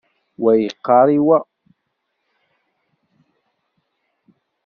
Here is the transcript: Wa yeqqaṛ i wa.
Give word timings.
Wa 0.41 0.51
yeqqaṛ 0.55 1.07
i 1.17 1.19
wa. 1.25 1.37